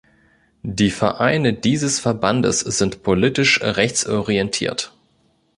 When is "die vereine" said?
0.63-1.53